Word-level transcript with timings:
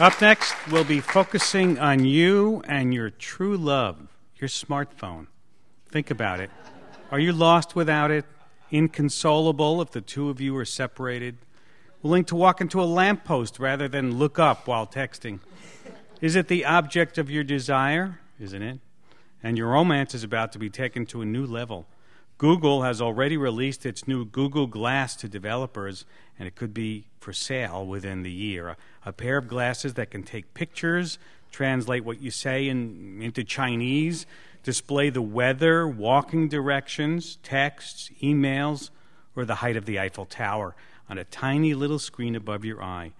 Up 0.00 0.18
next, 0.22 0.54
we'll 0.68 0.82
be 0.82 1.00
focusing 1.00 1.78
on 1.78 2.06
you 2.06 2.62
and 2.66 2.94
your 2.94 3.10
true 3.10 3.54
love, 3.54 4.08
your 4.36 4.48
smartphone. 4.48 5.26
Think 5.90 6.10
about 6.10 6.40
it. 6.40 6.48
Are 7.10 7.18
you 7.18 7.34
lost 7.34 7.76
without 7.76 8.10
it? 8.10 8.24
Inconsolable 8.70 9.82
if 9.82 9.90
the 9.90 10.00
two 10.00 10.30
of 10.30 10.40
you 10.40 10.56
are 10.56 10.64
separated? 10.64 11.36
Willing 12.00 12.24
to 12.24 12.34
walk 12.34 12.62
into 12.62 12.80
a 12.80 12.84
lamppost 12.84 13.58
rather 13.58 13.88
than 13.88 14.16
look 14.16 14.38
up 14.38 14.66
while 14.66 14.86
texting? 14.86 15.40
Is 16.22 16.34
it 16.34 16.48
the 16.48 16.64
object 16.64 17.18
of 17.18 17.28
your 17.28 17.44
desire? 17.44 18.20
Isn't 18.40 18.62
it? 18.62 18.78
And 19.42 19.58
your 19.58 19.68
romance 19.68 20.14
is 20.14 20.24
about 20.24 20.50
to 20.52 20.58
be 20.58 20.70
taken 20.70 21.04
to 21.06 21.20
a 21.20 21.26
new 21.26 21.44
level. 21.44 21.84
Google 22.40 22.84
has 22.84 23.02
already 23.02 23.36
released 23.36 23.84
its 23.84 24.08
new 24.08 24.24
Google 24.24 24.66
Glass 24.66 25.14
to 25.16 25.28
developers, 25.28 26.06
and 26.38 26.48
it 26.48 26.54
could 26.54 26.72
be 26.72 27.04
for 27.20 27.34
sale 27.34 27.84
within 27.84 28.22
the 28.22 28.32
year. 28.32 28.68
A, 28.68 28.76
a 29.04 29.12
pair 29.12 29.36
of 29.36 29.46
glasses 29.46 29.92
that 29.92 30.10
can 30.10 30.22
take 30.22 30.54
pictures, 30.54 31.18
translate 31.52 32.02
what 32.02 32.22
you 32.22 32.30
say 32.30 32.66
in, 32.66 33.20
into 33.20 33.44
Chinese, 33.44 34.24
display 34.62 35.10
the 35.10 35.20
weather, 35.20 35.86
walking 35.86 36.48
directions, 36.48 37.36
texts, 37.42 38.10
emails, 38.22 38.88
or 39.36 39.44
the 39.44 39.56
height 39.56 39.76
of 39.76 39.84
the 39.84 40.00
Eiffel 40.00 40.24
Tower 40.24 40.74
on 41.10 41.18
a 41.18 41.24
tiny 41.24 41.74
little 41.74 41.98
screen 41.98 42.34
above 42.34 42.64
your 42.64 42.82
eye. 42.82 43.12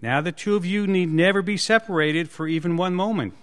Now 0.00 0.20
the 0.20 0.30
two 0.30 0.54
of 0.54 0.64
you 0.64 0.86
need 0.86 1.10
never 1.10 1.42
be 1.42 1.56
separated 1.56 2.30
for 2.30 2.46
even 2.46 2.76
one 2.76 2.94
moment. 2.94 3.34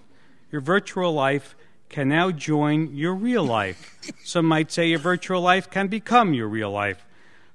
Your 0.50 0.62
virtual 0.62 1.12
life 1.12 1.58
can 1.90 2.10
now 2.10 2.32
join 2.32 2.96
your 2.96 3.14
real 3.14 3.44
life. 3.44 3.98
Some 4.24 4.46
might 4.46 4.72
say 4.72 4.88
your 4.88 5.00
virtual 5.00 5.42
life 5.42 5.70
can 5.70 5.88
become 5.88 6.34
your 6.34 6.48
real 6.48 6.72
life. 6.72 7.06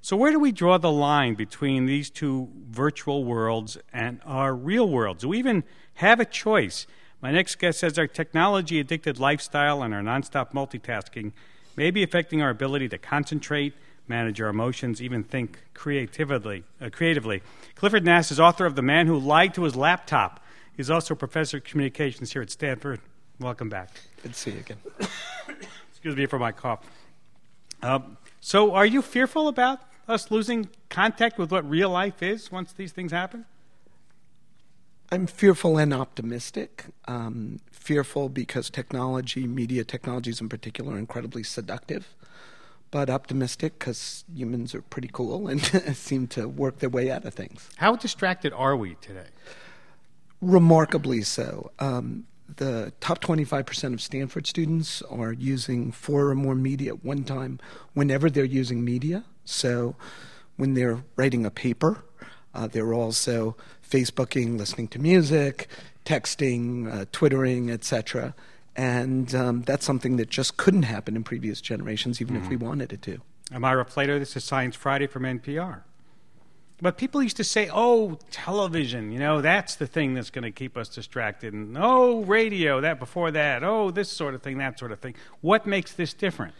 So, 0.01 0.15
where 0.17 0.31
do 0.31 0.39
we 0.39 0.51
draw 0.51 0.79
the 0.79 0.91
line 0.91 1.35
between 1.35 1.85
these 1.85 2.09
two 2.09 2.49
virtual 2.69 3.23
worlds 3.23 3.77
and 3.93 4.19
our 4.25 4.55
real 4.55 4.89
worlds? 4.89 5.21
Do 5.21 5.29
we 5.29 5.37
even 5.37 5.63
have 5.95 6.19
a 6.19 6.25
choice? 6.25 6.87
My 7.21 7.31
next 7.31 7.59
guest 7.59 7.79
says 7.79 7.99
our 7.99 8.07
technology 8.07 8.79
addicted 8.79 9.19
lifestyle 9.19 9.83
and 9.83 9.93
our 9.93 10.01
nonstop 10.01 10.53
multitasking 10.53 11.33
may 11.75 11.91
be 11.91 12.01
affecting 12.01 12.41
our 12.41 12.49
ability 12.49 12.89
to 12.89 12.97
concentrate, 12.97 13.73
manage 14.07 14.41
our 14.41 14.49
emotions, 14.49 15.03
even 15.03 15.23
think 15.23 15.59
creatively. 15.75 16.63
Uh, 16.81 16.89
creatively. 16.89 17.43
Clifford 17.75 18.03
Nass 18.03 18.31
is 18.31 18.39
author 18.39 18.65
of 18.65 18.75
The 18.75 18.81
Man 18.81 19.05
Who 19.05 19.19
Lied 19.19 19.53
to 19.53 19.63
His 19.63 19.75
Laptop. 19.75 20.43
He's 20.75 20.89
also 20.89 21.13
a 21.13 21.17
professor 21.17 21.57
of 21.57 21.63
communications 21.63 22.33
here 22.33 22.41
at 22.41 22.49
Stanford. 22.49 23.01
Welcome 23.41 23.69
back. 23.69 23.89
Good 24.21 24.33
to 24.33 24.39
see 24.39 24.51
you 24.51 24.59
again. 24.59 24.77
Excuse 25.89 26.15
me 26.15 26.27
for 26.27 26.37
my 26.37 26.51
cough. 26.51 26.85
Um, 27.81 28.17
so, 28.39 28.75
are 28.75 28.85
you 28.85 29.01
fearful 29.01 29.47
about 29.47 29.79
us 30.07 30.29
losing 30.29 30.69
contact 30.89 31.39
with 31.39 31.51
what 31.51 31.67
real 31.67 31.89
life 31.89 32.21
is 32.21 32.51
once 32.51 32.71
these 32.71 32.91
things 32.91 33.11
happen? 33.11 33.45
I'm 35.11 35.25
fearful 35.25 35.79
and 35.79 35.91
optimistic. 35.91 36.85
Um, 37.07 37.61
fearful 37.71 38.29
because 38.29 38.69
technology, 38.69 39.47
media 39.47 39.83
technologies 39.83 40.39
in 40.39 40.47
particular, 40.47 40.93
are 40.93 40.99
incredibly 40.99 41.41
seductive, 41.41 42.13
but 42.91 43.09
optimistic 43.09 43.79
because 43.79 44.23
humans 44.31 44.75
are 44.75 44.83
pretty 44.83 45.09
cool 45.11 45.47
and 45.47 45.63
seem 45.95 46.27
to 46.27 46.47
work 46.47 46.77
their 46.77 46.89
way 46.89 47.09
out 47.09 47.25
of 47.25 47.33
things. 47.33 47.71
How 47.77 47.95
distracted 47.95 48.53
are 48.53 48.77
we 48.77 48.95
today? 49.01 49.29
Remarkably 50.41 51.23
so. 51.23 51.71
Um, 51.79 52.27
the 52.57 52.93
top 52.99 53.21
25% 53.21 53.93
of 53.93 54.01
Stanford 54.01 54.47
students 54.47 55.01
are 55.03 55.31
using 55.33 55.91
four 55.91 56.29
or 56.29 56.35
more 56.35 56.55
media 56.55 56.93
at 56.93 57.03
one 57.03 57.23
time 57.23 57.59
whenever 57.93 58.29
they're 58.29 58.43
using 58.43 58.83
media. 58.83 59.23
So 59.45 59.95
when 60.57 60.73
they're 60.73 61.03
writing 61.15 61.45
a 61.45 61.51
paper, 61.51 62.03
uh, 62.53 62.67
they're 62.67 62.93
also 62.93 63.55
Facebooking, 63.87 64.57
listening 64.57 64.87
to 64.89 64.99
music, 64.99 65.67
texting, 66.05 66.91
uh, 66.91 67.05
Twittering, 67.11 67.69
etc. 67.69 68.33
And 68.75 69.33
um, 69.35 69.61
that's 69.63 69.85
something 69.85 70.17
that 70.17 70.29
just 70.29 70.57
couldn't 70.57 70.83
happen 70.83 71.15
in 71.15 71.23
previous 71.23 71.61
generations, 71.61 72.21
even 72.21 72.35
mm-hmm. 72.35 72.43
if 72.45 72.49
we 72.49 72.55
mm-hmm. 72.57 72.67
wanted 72.67 72.93
it 72.93 73.01
to. 73.03 73.21
I'm 73.51 73.65
Ira 73.65 73.85
Flatow. 73.85 74.17
This 74.17 74.37
is 74.37 74.43
Science 74.43 74.75
Friday 74.75 75.07
from 75.07 75.23
NPR. 75.23 75.81
But 76.81 76.97
people 76.97 77.21
used 77.21 77.37
to 77.37 77.43
say, 77.43 77.69
oh, 77.71 78.17
television, 78.31 79.11
you 79.11 79.19
know, 79.19 79.39
that's 79.39 79.75
the 79.75 79.85
thing 79.85 80.15
that's 80.15 80.31
going 80.31 80.43
to 80.43 80.51
keep 80.51 80.75
us 80.75 80.89
distracted. 80.89 81.53
And 81.53 81.77
oh, 81.79 82.23
radio, 82.23 82.81
that 82.81 82.97
before 82.97 83.29
that. 83.31 83.63
Oh, 83.63 83.91
this 83.91 84.09
sort 84.09 84.33
of 84.33 84.41
thing, 84.41 84.57
that 84.57 84.79
sort 84.79 84.91
of 84.91 84.99
thing. 84.99 85.13
What 85.41 85.67
makes 85.67 85.93
this 85.93 86.13
different? 86.13 86.55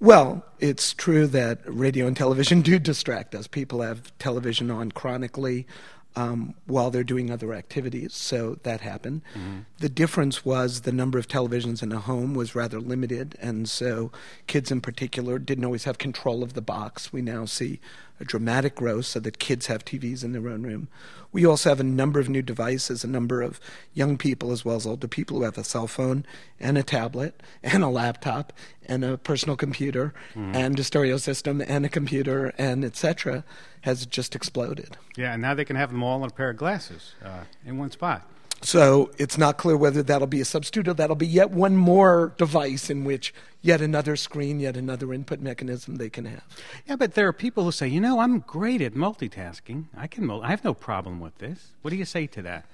Well, 0.00 0.44
it's 0.60 0.92
true 0.92 1.26
that 1.28 1.60
radio 1.64 2.06
and 2.06 2.16
television 2.16 2.60
do 2.62 2.78
distract 2.78 3.34
us. 3.34 3.46
People 3.46 3.80
have 3.80 4.16
television 4.18 4.70
on 4.70 4.92
chronically 4.92 5.66
um, 6.14 6.54
while 6.66 6.90
they're 6.90 7.04
doing 7.04 7.30
other 7.30 7.54
activities, 7.54 8.12
so 8.12 8.58
that 8.64 8.80
happened. 8.80 9.22
Mm-hmm. 9.34 9.58
The 9.78 9.88
difference 9.88 10.44
was 10.44 10.80
the 10.80 10.92
number 10.92 11.18
of 11.18 11.28
televisions 11.28 11.82
in 11.82 11.92
a 11.92 12.00
home 12.00 12.34
was 12.34 12.54
rather 12.54 12.80
limited, 12.80 13.36
and 13.40 13.68
so 13.68 14.10
kids 14.46 14.70
in 14.70 14.80
particular 14.80 15.38
didn't 15.38 15.64
always 15.64 15.84
have 15.84 15.98
control 15.98 16.42
of 16.42 16.54
the 16.54 16.60
box. 16.60 17.12
We 17.12 17.22
now 17.22 17.44
see 17.44 17.80
a 18.20 18.24
dramatic 18.24 18.74
growth 18.74 19.06
so 19.06 19.20
that 19.20 19.38
kids 19.38 19.66
have 19.66 19.84
TVs 19.84 20.24
in 20.24 20.32
their 20.32 20.48
own 20.48 20.62
room. 20.62 20.88
We 21.30 21.44
also 21.44 21.68
have 21.68 21.80
a 21.80 21.84
number 21.84 22.20
of 22.20 22.28
new 22.28 22.42
devices, 22.42 23.04
a 23.04 23.08
number 23.08 23.42
of 23.42 23.60
young 23.92 24.16
people 24.16 24.50
as 24.50 24.64
well 24.64 24.76
as 24.76 24.86
older 24.86 25.08
people 25.08 25.38
who 25.38 25.44
have 25.44 25.58
a 25.58 25.64
cell 25.64 25.86
phone 25.86 26.24
and 26.58 26.78
a 26.78 26.82
tablet 26.82 27.42
and 27.62 27.84
a 27.84 27.88
laptop 27.88 28.52
and 28.86 29.04
a 29.04 29.18
personal 29.18 29.56
computer 29.56 30.14
mm-hmm. 30.30 30.54
and 30.54 30.78
a 30.78 30.84
stereo 30.84 31.18
system 31.18 31.60
and 31.60 31.84
a 31.84 31.88
computer 31.88 32.54
and 32.56 32.84
etc. 32.84 33.44
has 33.82 34.06
just 34.06 34.34
exploded. 34.34 34.96
Yeah, 35.16 35.34
and 35.34 35.42
now 35.42 35.54
they 35.54 35.64
can 35.64 35.76
have 35.76 35.90
them 35.90 36.02
all 36.02 36.22
in 36.24 36.30
a 36.30 36.32
pair 36.32 36.50
of 36.50 36.56
glasses 36.56 37.14
uh, 37.22 37.44
in 37.64 37.78
one 37.78 37.90
spot. 37.90 38.26
So 38.60 39.10
it's 39.18 39.38
not 39.38 39.56
clear 39.56 39.76
whether 39.76 40.02
that'll 40.02 40.26
be 40.26 40.40
a 40.40 40.44
substitute 40.44 40.88
or 40.88 40.94
that'll 40.94 41.16
be 41.16 41.26
yet 41.26 41.50
one 41.50 41.76
more 41.76 42.34
device 42.38 42.90
in 42.90 43.04
which 43.04 43.32
yet 43.62 43.80
another 43.80 44.16
screen, 44.16 44.58
yet 44.58 44.76
another 44.76 45.14
input 45.14 45.40
mechanism 45.40 45.96
they 45.96 46.10
can 46.10 46.24
have. 46.24 46.44
Yeah, 46.86 46.96
but 46.96 47.14
there 47.14 47.28
are 47.28 47.32
people 47.32 47.64
who 47.64 47.72
say, 47.72 47.86
you 47.86 48.00
know, 48.00 48.18
I'm 48.18 48.40
great 48.40 48.82
at 48.82 48.94
multitasking. 48.94 49.84
I 49.96 50.08
can. 50.08 50.28
I 50.30 50.50
have 50.50 50.64
no 50.64 50.74
problem 50.74 51.20
with 51.20 51.38
this. 51.38 51.72
What 51.82 51.90
do 51.90 51.96
you 51.96 52.04
say 52.04 52.26
to 52.26 52.42
that? 52.42 52.66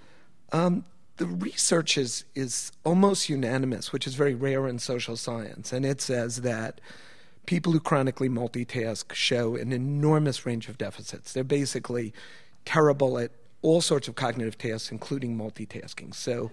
Um, 0.52 0.84
the 1.16 1.26
research 1.26 1.96
is 1.98 2.24
is 2.34 2.72
almost 2.84 3.28
unanimous, 3.28 3.92
which 3.92 4.06
is 4.06 4.14
very 4.14 4.34
rare 4.34 4.66
in 4.66 4.78
social 4.78 5.16
science, 5.16 5.72
and 5.72 5.84
it 5.84 6.00
says 6.00 6.40
that 6.42 6.80
people 7.46 7.72
who 7.72 7.80
chronically 7.80 8.28
multitask 8.28 9.12
show 9.12 9.54
an 9.54 9.72
enormous 9.72 10.46
range 10.46 10.68
of 10.68 10.78
deficits. 10.78 11.32
They're 11.32 11.44
basically 11.44 12.14
terrible 12.64 13.18
at 13.18 13.30
all 13.64 13.80
sorts 13.80 14.08
of 14.08 14.14
cognitive 14.14 14.58
tasks, 14.58 14.92
including 14.92 15.36
multitasking. 15.36 16.14
So 16.14 16.52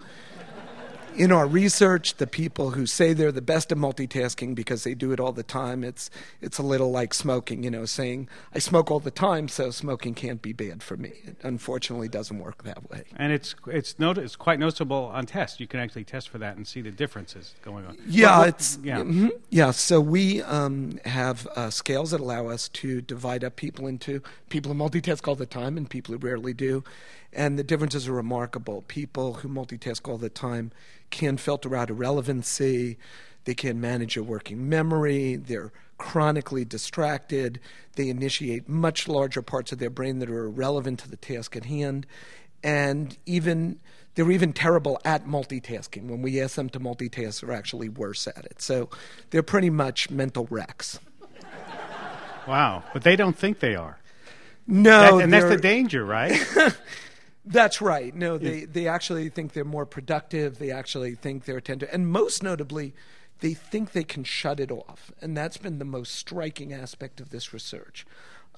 in 1.15 1.31
our 1.31 1.47
research, 1.47 2.15
the 2.15 2.27
people 2.27 2.71
who 2.71 2.85
say 2.85 3.13
they're 3.13 3.31
the 3.31 3.41
best 3.41 3.71
at 3.71 3.77
multitasking 3.77 4.55
because 4.55 4.83
they 4.83 4.93
do 4.93 5.11
it 5.11 5.19
all 5.19 5.31
the 5.31 5.43
time, 5.43 5.83
it's 5.83 6.09
it's 6.41 6.57
a 6.57 6.63
little 6.63 6.91
like 6.91 7.13
smoking, 7.13 7.63
you 7.63 7.71
know, 7.71 7.85
saying 7.85 8.29
I 8.53 8.59
smoke 8.59 8.89
all 8.89 8.99
the 8.99 9.11
time, 9.11 9.47
so 9.47 9.71
smoking 9.71 10.13
can't 10.13 10.41
be 10.41 10.53
bad 10.53 10.81
for 10.81 10.97
me. 10.97 11.13
It 11.23 11.37
unfortunately 11.43 12.07
doesn't 12.07 12.39
work 12.39 12.63
that 12.63 12.89
way. 12.89 13.03
And 13.15 13.31
it's 13.31 13.55
it's 13.67 13.99
not, 13.99 14.17
it's 14.17 14.35
quite 14.35 14.59
noticeable 14.59 15.11
on 15.13 15.25
tests. 15.25 15.59
You 15.59 15.67
can 15.67 15.79
actually 15.79 16.03
test 16.03 16.29
for 16.29 16.37
that 16.37 16.55
and 16.57 16.67
see 16.67 16.81
the 16.81 16.91
differences 16.91 17.55
going 17.61 17.85
on. 17.85 17.97
Yeah, 18.07 18.45
it's 18.45 18.79
yeah, 18.83 18.99
mm-hmm, 18.99 19.29
yeah. 19.49 19.71
So 19.71 19.99
we 19.99 20.41
um, 20.41 20.99
have 21.05 21.47
uh, 21.55 21.69
scales 21.69 22.11
that 22.11 22.21
allow 22.21 22.47
us 22.47 22.69
to 22.69 23.01
divide 23.01 23.43
up 23.43 23.55
people 23.55 23.87
into 23.87 24.21
people 24.49 24.73
who 24.73 24.77
multitask 24.77 25.27
all 25.27 25.35
the 25.35 25.45
time 25.45 25.77
and 25.77 25.89
people 25.89 26.13
who 26.13 26.19
rarely 26.19 26.53
do, 26.53 26.83
and 27.33 27.59
the 27.59 27.63
differences 27.63 28.07
are 28.07 28.13
remarkable. 28.13 28.83
People 28.87 29.35
who 29.35 29.49
multitask 29.49 30.07
all 30.07 30.17
the 30.17 30.29
time 30.29 30.71
can 31.11 31.37
filter 31.37 31.75
out 31.75 31.89
irrelevancy, 31.89 32.97
they 33.43 33.53
can 33.53 33.79
manage 33.79 34.17
a 34.17 34.23
working 34.23 34.67
memory, 34.69 35.35
they're 35.35 35.71
chronically 35.97 36.65
distracted, 36.65 37.59
they 37.95 38.09
initiate 38.09 38.67
much 38.67 39.07
larger 39.07 39.41
parts 39.41 39.71
of 39.71 39.79
their 39.79 39.89
brain 39.89 40.19
that 40.19 40.29
are 40.29 40.45
irrelevant 40.45 40.99
to 40.99 41.09
the 41.09 41.17
task 41.17 41.55
at 41.55 41.65
hand, 41.65 42.07
and 42.63 43.17
even 43.25 43.79
they're 44.15 44.31
even 44.31 44.53
terrible 44.53 44.99
at 45.05 45.25
multitasking. 45.25 46.07
When 46.07 46.21
we 46.21 46.41
ask 46.41 46.55
them 46.55 46.69
to 46.69 46.79
multitask, 46.79 47.41
they're 47.41 47.55
actually 47.55 47.89
worse 47.89 48.27
at 48.27 48.45
it. 48.45 48.61
So 48.61 48.89
they're 49.29 49.43
pretty 49.43 49.69
much 49.69 50.09
mental 50.09 50.47
wrecks. 50.49 50.99
Wow, 52.47 52.83
but 52.93 53.03
they 53.03 53.15
don't 53.15 53.37
think 53.37 53.59
they 53.59 53.75
are. 53.75 53.99
No, 54.67 55.17
that, 55.17 55.23
and 55.23 55.33
that's 55.33 55.45
the 55.45 55.57
danger, 55.57 56.03
right? 56.03 56.39
That's 57.43 57.81
right. 57.81 58.13
No, 58.15 58.37
they, 58.37 58.65
they 58.65 58.87
actually 58.87 59.29
think 59.29 59.53
they're 59.53 59.65
more 59.65 59.85
productive. 59.85 60.59
They 60.59 60.71
actually 60.71 61.15
think 61.15 61.45
they're 61.45 61.57
attentive. 61.57 61.89
And 61.91 62.07
most 62.07 62.43
notably, 62.43 62.93
they 63.39 63.55
think 63.55 63.93
they 63.93 64.03
can 64.03 64.23
shut 64.23 64.59
it 64.59 64.71
off. 64.71 65.11
And 65.21 65.35
that's 65.35 65.57
been 65.57 65.79
the 65.79 65.85
most 65.85 66.13
striking 66.15 66.71
aspect 66.71 67.19
of 67.19 67.31
this 67.31 67.51
research. 67.51 68.05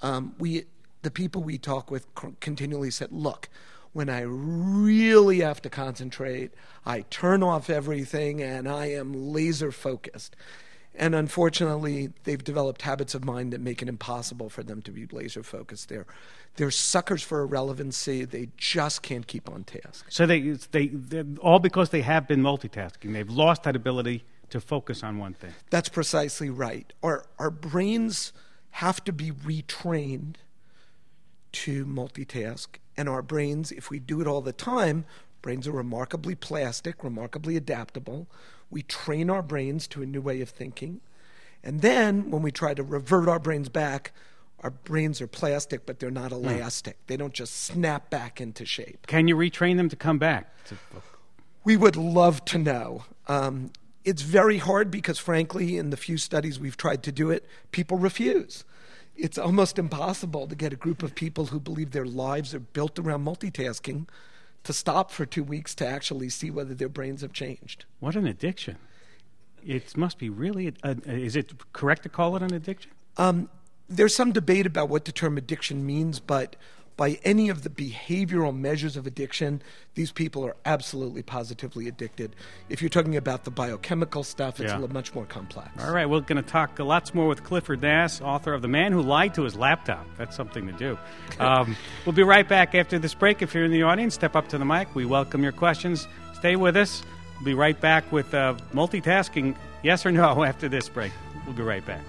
Um, 0.02 0.36
we, 0.38 0.66
the 1.02 1.12
people 1.12 1.44
we 1.44 1.58
talk 1.58 1.90
with 1.90 2.08
continually 2.42 2.92
said, 2.92 3.12
look, 3.12 3.48
when 3.94 4.10
I 4.10 4.22
really 4.22 5.40
have 5.40 5.62
to 5.62 5.70
concentrate, 5.70 6.52
I 6.86 7.02
turn 7.10 7.42
off 7.42 7.70
everything 7.70 8.42
and 8.42 8.68
I 8.68 8.88
am 8.88 9.14
laser 9.14 9.72
focused. 9.72 10.36
And 10.96 11.16
unfortunately, 11.16 12.10
they've 12.24 12.44
developed 12.44 12.84
habits 12.84 13.16
of 13.16 13.26
mind 13.26 13.52
that 13.54 13.62
make 13.62 13.82
it 13.82 13.90
impossible 13.90 14.50
for 14.50 14.62
them 14.62 14.82
to 14.84 14.92
be 14.92 15.08
laser 15.12 15.42
focused. 15.42 15.90
They're, 15.90 16.06
they're 16.56 16.72
suckers 16.72 17.24
for 17.24 17.42
irrelevancy. 17.42 18.26
They 18.26 18.50
just 18.58 19.02
can't 19.02 19.26
keep 19.26 19.50
on 19.50 19.64
task. 19.64 20.06
So 20.10 20.26
they, 20.26 20.42
they, 20.72 20.92
all 21.42 21.60
because 21.60 21.90
they 21.90 22.02
have 22.02 22.28
been 22.28 22.42
multitasking, 22.42 23.14
they've 23.14 23.30
lost 23.30 23.64
that 23.64 23.76
ability 23.76 24.24
to 24.52 24.62
focus 24.62 25.04
on 25.04 25.18
one 25.18 25.34
thing. 25.34 25.54
That's 25.72 25.90
precisely 25.90 26.52
right. 26.52 26.94
Our, 27.02 27.26
our 27.40 27.50
brains 27.50 28.34
have 28.72 29.04
to 29.06 29.12
be 29.12 29.32
retrained 29.32 30.36
to 31.54 31.86
multitask. 31.86 32.68
And 32.96 33.10
our 33.10 33.24
brains, 33.24 33.72
if 33.72 33.90
we 33.90 34.00
do 34.00 34.22
it 34.22 34.28
all 34.28 34.42
the 34.42 34.54
time, 34.54 35.06
brains 35.44 35.68
are 35.68 35.72
remarkably 35.72 36.34
plastic, 36.34 37.04
remarkably 37.04 37.56
adaptable. 37.56 38.28
We 38.72 38.82
train 38.82 39.30
our 39.30 39.44
brains 39.44 39.88
to 39.90 40.02
a 40.02 40.08
new 40.08 40.22
way 40.22 40.42
of 40.42 40.50
thinking. 40.50 41.02
And 41.64 41.82
then 41.82 42.32
when 42.32 42.42
we 42.42 42.52
try 42.52 42.74
to 42.74 42.82
revert 42.82 43.30
our 43.30 43.38
brains 43.38 43.70
back, 43.70 44.14
our 44.62 44.72
brains 44.72 45.22
are 45.22 45.28
plastic, 45.28 45.86
but 45.86 46.00
they're 46.00 46.10
not 46.10 46.32
elastic. 46.32 46.98
They 47.08 47.18
don't 47.18 47.34
just 47.34 47.56
snap 47.56 48.10
back 48.10 48.42
into 48.42 48.66
shape. 48.66 49.06
Can 49.06 49.28
you 49.28 49.36
retrain 49.36 49.78
them 49.78 49.90
to 49.90 49.96
come 49.96 50.18
back? 50.18 50.52
We 51.64 51.78
would 51.78 51.96
love 51.96 52.44
to 52.46 52.58
know. 52.58 53.06
Um, 53.28 53.72
it's 54.04 54.22
very 54.22 54.58
hard 54.58 54.90
because, 54.90 55.20
frankly, 55.20 55.78
in 55.78 55.90
the 55.90 55.98
few 55.98 56.18
studies 56.18 56.60
we've 56.60 56.78
tried 56.78 57.04
to 57.04 57.12
do 57.12 57.30
it, 57.30 57.46
people 57.72 57.98
refuse. 57.98 58.64
It's 59.16 59.38
almost 59.38 59.78
impossible 59.78 60.48
to 60.48 60.56
get 60.56 60.74
a 60.74 60.78
group 60.78 61.04
of 61.04 61.16
people 61.16 61.48
who 61.48 61.60
believe 61.60 61.92
their 61.92 62.06
lives 62.06 62.54
are 62.54 62.60
built 62.60 62.98
around 62.98 63.26
multitasking 63.26 64.08
to 64.64 64.74
stop 64.74 65.12
for 65.12 65.26
two 65.26 65.44
weeks 65.44 65.76
to 65.76 65.88
actually 65.88 66.30
see 66.30 66.50
whether 66.50 66.74
their 66.74 66.90
brains 66.90 67.22
have 67.22 67.34
changed. 67.34 67.86
What 68.00 68.16
an 68.16 68.26
addiction. 68.26 68.78
It 69.66 69.96
must 69.96 70.18
be 70.18 70.30
really, 70.30 70.74
is 70.84 71.36
it 71.36 71.54
correct 71.74 72.04
to 72.04 72.10
call 72.10 72.36
it 72.36 72.42
an 72.42 72.54
addiction? 72.54 72.92
Um, 73.18 73.50
there's 73.90 74.16
some 74.16 74.32
debate 74.32 74.66
about 74.66 74.90
what 74.90 75.06
the 75.06 75.12
term 75.12 75.38
addiction 75.38 75.86
means, 75.86 76.20
but 76.20 76.56
by 76.96 77.20
any 77.24 77.50
of 77.50 77.64
the 77.64 77.70
behavioral 77.70 78.56
measures 78.56 78.96
of 78.96 79.08
addiction, 79.08 79.62
these 79.96 80.12
people 80.12 80.46
are 80.46 80.56
absolutely 80.66 81.24
positively 81.24 81.88
addicted. 81.88 82.36
If 82.70 82.82
you're 82.82 82.90
talking 82.90 83.16
about 83.18 83.44
the 83.46 83.52
biochemical 83.52 84.24
stuff, 84.24 84.60
it's 84.60 84.72
Yeah. 84.72 84.78
a 84.78 84.80
little 84.80 84.94
much 84.94 85.14
more 85.16 85.26
complex. 85.26 85.70
All 85.84 85.92
right, 85.92 86.08
we're 86.08 86.20
going 86.22 86.42
to 86.44 86.48
talk 86.48 86.78
lots 86.80 87.14
more 87.14 87.28
with 87.28 87.44
Clifford 87.44 87.82
Nass, 87.82 88.22
author 88.22 88.54
of 88.54 88.62
The 88.62 88.68
Man 88.68 88.92
Who 88.92 89.02
Lied 89.02 89.34
to 89.36 89.44
His 89.44 89.56
Laptop. 89.56 90.06
That's 90.18 90.36
something 90.36 90.68
to 90.68 90.74
do. 90.74 90.98
Um, 91.40 91.76
we'll 92.06 92.14
be 92.14 92.22
right 92.24 92.48
back 92.48 92.76
after 92.76 93.00
this 93.00 93.14
break. 93.16 93.42
If 93.42 93.56
you're 93.56 93.66
in 93.66 93.72
the 93.72 93.82
audience, 93.84 94.14
step 94.14 94.36
up 94.36 94.48
to 94.50 94.58
the 94.60 94.66
mic. 94.66 94.94
We 94.94 95.06
welcome 95.06 95.42
your 95.42 95.52
questions. 95.52 96.08
Stay 96.36 96.56
with 96.56 96.78
us. 96.78 97.04
We'll 97.38 97.46
be 97.46 97.54
right 97.56 97.80
back 97.82 98.10
with 98.12 98.34
uh, 98.36 98.54
multitasking, 98.72 99.56
yes 99.82 100.06
or 100.06 100.12
no, 100.12 100.44
after 100.46 100.70
this 100.70 100.88
break. 100.90 101.12
We'll 101.46 101.56
be 101.56 101.64
right 101.64 101.84
back. 101.86 102.02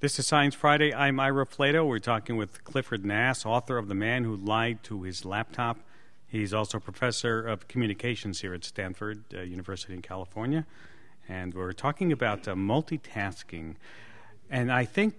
This 0.00 0.16
is 0.20 0.28
Science 0.28 0.54
Friday. 0.54 0.94
I'm 0.94 1.18
Ira 1.18 1.44
Flatow. 1.44 1.84
We're 1.84 1.98
talking 1.98 2.36
with 2.36 2.62
Clifford 2.62 3.04
Nass, 3.04 3.44
author 3.44 3.78
of 3.78 3.88
The 3.88 3.96
Man 3.96 4.22
Who 4.22 4.36
Lied 4.36 4.84
to 4.84 5.02
His 5.02 5.24
Laptop. 5.24 5.80
He's 6.28 6.54
also 6.54 6.78
professor 6.78 7.44
of 7.44 7.66
communications 7.66 8.40
here 8.40 8.54
at 8.54 8.62
Stanford 8.62 9.24
uh, 9.34 9.40
University 9.40 9.94
in 9.94 10.02
California. 10.02 10.66
And 11.28 11.52
we're 11.52 11.72
talking 11.72 12.12
about 12.12 12.46
uh, 12.46 12.54
multitasking. 12.54 13.74
And 14.48 14.70
I 14.70 14.84
think 14.84 15.16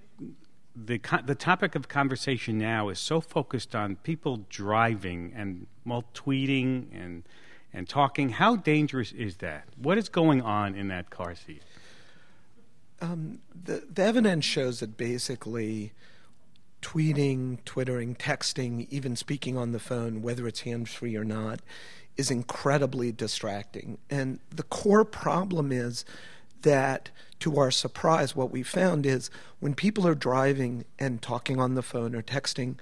the, 0.73 0.97
co- 0.97 1.23
the 1.25 1.35
topic 1.35 1.75
of 1.75 1.89
conversation 1.89 2.57
now 2.57 2.87
is 2.87 2.99
so 2.99 3.19
focused 3.19 3.75
on 3.75 3.97
people 3.97 4.45
driving 4.47 5.33
and 5.35 5.67
tweeting 5.85 6.85
and, 6.93 7.23
and 7.73 7.89
talking. 7.89 8.29
How 8.29 8.55
dangerous 8.55 9.11
is 9.11 9.35
that? 9.39 9.65
What 9.75 9.97
is 9.97 10.07
going 10.07 10.41
on 10.41 10.73
in 10.73 10.87
that 10.87 11.09
car 11.09 11.35
seat? 11.35 11.63
Um, 13.01 13.39
the, 13.63 13.83
the 13.91 14.03
evidence 14.03 14.45
shows 14.45 14.79
that 14.81 14.97
basically 14.97 15.93
tweeting, 16.81 17.63
twittering, 17.65 18.15
texting, 18.15 18.87
even 18.89 19.15
speaking 19.15 19.57
on 19.57 19.71
the 19.71 19.79
phone, 19.79 20.21
whether 20.21 20.47
it's 20.47 20.61
hands 20.61 20.91
free 20.91 21.15
or 21.15 21.25
not, 21.25 21.59
is 22.17 22.31
incredibly 22.31 23.11
distracting. 23.11 23.97
And 24.09 24.39
the 24.49 24.63
core 24.63 25.05
problem 25.05 25.71
is 25.71 26.05
that, 26.61 27.09
to 27.39 27.57
our 27.57 27.71
surprise, 27.71 28.35
what 28.35 28.51
we 28.51 28.63
found 28.63 29.05
is 29.05 29.29
when 29.59 29.73
people 29.73 30.05
are 30.07 30.15
driving 30.15 30.85
and 30.97 31.21
talking 31.21 31.59
on 31.59 31.75
the 31.75 31.81
phone 31.81 32.15
or 32.15 32.21
texting, 32.21 32.75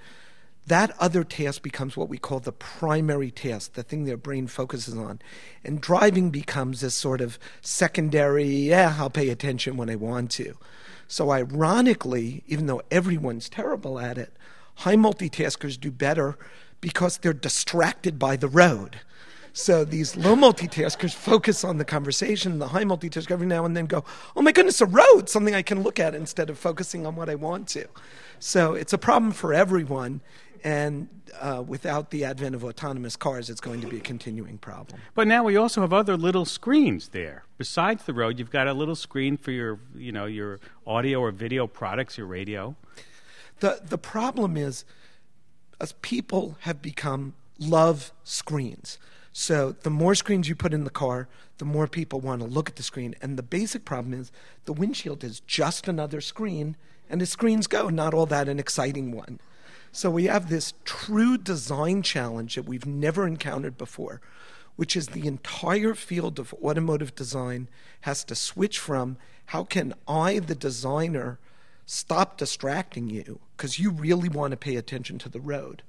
that 0.68 0.94
other 0.98 1.24
task 1.24 1.62
becomes 1.62 1.96
what 1.96 2.08
we 2.08 2.18
call 2.18 2.40
the 2.40 2.52
primary 2.52 3.30
task, 3.30 3.74
the 3.74 3.82
thing 3.82 4.04
their 4.04 4.16
brain 4.16 4.46
focuses 4.46 4.96
on. 4.96 5.20
And 5.64 5.80
driving 5.80 6.30
becomes 6.30 6.80
this 6.80 6.94
sort 6.94 7.20
of 7.20 7.38
secondary, 7.60 8.48
yeah, 8.48 8.96
I'll 8.98 9.10
pay 9.10 9.28
attention 9.28 9.76
when 9.76 9.90
I 9.90 9.96
want 9.96 10.30
to. 10.32 10.56
So, 11.06 11.30
ironically, 11.30 12.42
even 12.46 12.66
though 12.66 12.82
everyone's 12.90 13.48
terrible 13.48 13.98
at 13.98 14.18
it, 14.18 14.36
high 14.76 14.96
multitaskers 14.96 15.80
do 15.80 15.90
better 15.90 16.36
because 16.80 17.18
they're 17.18 17.32
distracted 17.32 18.18
by 18.18 18.36
the 18.36 18.48
road. 18.48 19.00
So 19.52 19.84
these 19.84 20.16
low 20.16 20.36
multitaskers 20.36 21.12
focus 21.12 21.64
on 21.64 21.78
the 21.78 21.84
conversation. 21.84 22.60
The 22.60 22.68
high 22.68 22.84
multitasker 22.84 23.32
every 23.32 23.46
now 23.46 23.64
and 23.64 23.76
then 23.76 23.86
go, 23.86 24.04
"Oh 24.36 24.42
my 24.42 24.52
goodness, 24.52 24.80
a 24.80 24.86
road! 24.86 25.28
Something 25.28 25.54
I 25.54 25.62
can 25.62 25.82
look 25.82 25.98
at 25.98 26.14
instead 26.14 26.48
of 26.48 26.58
focusing 26.58 27.04
on 27.04 27.16
what 27.16 27.28
I 27.28 27.34
want 27.34 27.66
to." 27.70 27.88
So 28.38 28.74
it's 28.74 28.92
a 28.92 28.98
problem 28.98 29.32
for 29.32 29.52
everyone, 29.52 30.20
and 30.64 31.08
uh, 31.40 31.62
without 31.66 32.10
the 32.10 32.24
advent 32.24 32.54
of 32.54 32.64
autonomous 32.64 33.16
cars, 33.16 33.50
it's 33.50 33.60
going 33.60 33.80
to 33.80 33.86
be 33.86 33.98
a 33.98 34.00
continuing 34.00 34.58
problem. 34.58 35.00
But 35.14 35.28
now 35.28 35.44
we 35.44 35.56
also 35.56 35.80
have 35.80 35.92
other 35.92 36.16
little 36.16 36.44
screens 36.44 37.08
there. 37.08 37.44
Besides 37.58 38.04
the 38.04 38.14
road, 38.14 38.38
you've 38.38 38.50
got 38.50 38.66
a 38.66 38.72
little 38.72 38.96
screen 38.96 39.36
for 39.36 39.50
your, 39.50 39.78
you 39.94 40.12
know, 40.12 40.26
your 40.26 40.60
audio 40.86 41.20
or 41.20 41.30
video 41.30 41.66
products, 41.66 42.18
your 42.18 42.26
radio. 42.26 42.76
The 43.60 43.80
the 43.84 43.98
problem 43.98 44.56
is, 44.56 44.84
as 45.80 45.92
people 46.02 46.56
have 46.60 46.80
become 46.80 47.34
love 47.58 48.12
screens. 48.24 48.98
So 49.32 49.72
the 49.82 49.90
more 49.90 50.14
screens 50.14 50.48
you 50.48 50.56
put 50.56 50.74
in 50.74 50.84
the 50.84 50.90
car, 50.90 51.28
the 51.58 51.64
more 51.64 51.86
people 51.86 52.20
want 52.20 52.40
to 52.40 52.46
look 52.46 52.68
at 52.68 52.76
the 52.76 52.82
screen. 52.82 53.14
And 53.20 53.36
the 53.36 53.42
basic 53.42 53.84
problem 53.84 54.14
is 54.14 54.32
the 54.64 54.72
windshield 54.72 55.22
is 55.22 55.40
just 55.40 55.86
another 55.86 56.20
screen, 56.20 56.76
and 57.10 57.20
the 57.20 57.26
screens 57.26 57.66
go, 57.66 57.88
not 57.88 58.14
all 58.14 58.26
that 58.26 58.48
an 58.48 58.58
exciting 58.58 59.12
one. 59.12 59.38
So 59.92 60.10
we 60.10 60.24
have 60.24 60.48
this 60.48 60.74
true 60.84 61.38
design 61.38 62.02
challenge 62.02 62.54
that 62.54 62.66
we've 62.66 62.86
never 62.86 63.26
encountered 63.26 63.78
before, 63.78 64.20
which 64.76 64.96
is 64.96 65.08
the 65.08 65.26
entire 65.26 65.94
field 65.94 66.38
of 66.38 66.54
automotive 66.62 67.14
design 67.14 67.68
has 68.02 68.22
to 68.24 68.34
switch 68.34 68.78
from 68.78 69.16
how 69.46 69.64
can 69.64 69.94
I, 70.06 70.38
the 70.40 70.54
designer, 70.54 71.38
stop 71.86 72.36
distracting 72.36 73.08
you? 73.08 73.40
Because 73.56 73.78
you 73.78 73.90
really 73.90 74.28
want 74.28 74.50
to 74.50 74.56
pay 74.56 74.76
attention 74.76 75.18
to 75.18 75.28
the 75.28 75.40
road 75.40 75.82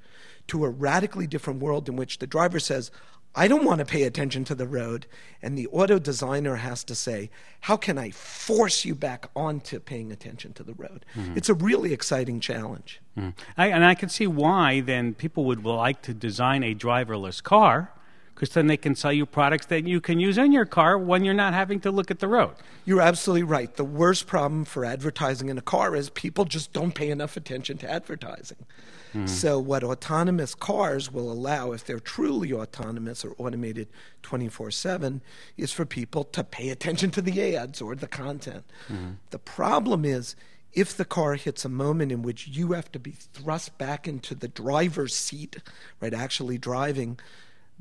to 0.48 0.66
a 0.66 0.70
radically 0.70 1.28
different 1.28 1.62
world 1.62 1.88
in 1.88 1.96
which 1.96 2.18
the 2.18 2.28
driver 2.28 2.60
says, 2.60 2.90
I 3.36 3.48
don't 3.48 3.64
want 3.64 3.80
to 3.80 3.86
pay 3.86 4.04
attention 4.04 4.44
to 4.46 4.56
the 4.56 4.68
road. 4.68 5.06
And 5.42 5.58
the 5.58 5.68
auto 5.68 6.00
designer 6.00 6.56
has 6.56 6.84
to 6.86 6.96
say, 6.96 7.30
How 7.62 7.78
can 7.78 7.98
I 7.98 8.12
force 8.12 8.86
you 8.86 8.96
back 8.96 9.30
onto 9.36 9.80
paying 9.80 10.12
attention 10.12 10.54
to 10.54 10.64
the 10.64 10.74
road? 10.74 11.06
It's 11.36 11.50
a 11.50 11.54
really 11.54 11.94
exciting 11.94 12.40
challenge. 12.40 13.02
Mm. 13.18 13.34
I, 13.58 13.68
and 13.68 13.86
I 13.86 13.96
can 13.96 14.10
see 14.10 14.28
why 14.28 14.82
then 14.82 15.14
people 15.14 15.46
would 15.46 15.64
like 15.64 16.02
to 16.04 16.14
design 16.14 16.64
a 16.64 16.74
driverless 16.74 17.42
car, 17.42 17.92
because 18.40 18.54
then 18.54 18.68
they 18.68 18.78
can 18.78 18.96
sell 18.96 19.12
you 19.12 19.26
products 19.26 19.66
that 19.66 19.86
you 19.86 20.00
can 20.00 20.18
use 20.18 20.38
in 20.38 20.54
your 20.54 20.64
car 20.64 20.98
when 20.98 21.26
you're 21.26 21.34
not 21.34 21.54
having 21.54 21.78
to 21.82 21.92
look 21.92 22.10
at 22.10 22.20
the 22.20 22.28
road. 22.28 22.56
You're 22.86 23.02
absolutely 23.02 23.44
right. 23.44 23.76
The 23.76 23.84
worst 23.84 24.28
problem 24.28 24.64
for 24.64 24.86
advertising 24.86 25.50
in 25.50 25.58
a 25.58 25.62
car 25.62 25.94
is 25.94 26.10
people 26.10 26.46
just 26.46 26.72
don't 26.72 26.96
pay 26.96 27.10
enough 27.10 27.36
attention 27.36 27.78
to 27.80 27.92
advertising. 27.92 28.66
Hmm. 29.12 29.26
So, 29.26 29.60
what 29.60 29.84
autonomous 29.84 30.56
cars 30.56 31.12
will 31.12 31.30
allow, 31.30 31.74
if 31.74 31.84
they're 31.84 32.00
truly 32.00 32.54
autonomous 32.54 33.26
or 33.26 33.36
automated 33.38 33.90
24 34.24 34.72
7, 34.72 35.22
is 35.58 35.74
for 35.74 35.86
people 35.86 36.24
to 36.24 36.42
pay 36.42 36.70
attention 36.70 37.12
to 37.12 37.22
the 37.22 37.58
ads 37.58 37.82
or 37.82 37.94
the 37.94 38.08
content. 38.08 38.64
Hmm. 38.88 39.14
The 39.32 39.40
problem 39.40 40.06
is, 40.06 40.38
if 40.72 40.96
the 40.96 41.04
car 41.04 41.36
hits 41.36 41.66
a 41.66 41.70
moment 41.70 42.14
in 42.14 42.22
which 42.22 42.48
you 42.48 42.72
have 42.72 42.90
to 42.94 43.00
be 43.00 43.12
thrust 43.12 43.78
back 43.78 44.08
into 44.08 44.34
the 44.34 44.48
driver's 44.48 45.14
seat, 45.14 45.58
right, 46.00 46.14
actually 46.14 46.58
driving, 46.58 47.20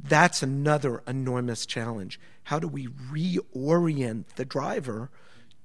that's 0.02 0.42
another 0.42 1.02
enormous 1.06 1.66
challenge. 1.66 2.20
How 2.44 2.58
do 2.58 2.68
we 2.68 2.86
reorient 2.86 4.24
the 4.36 4.44
driver 4.44 5.10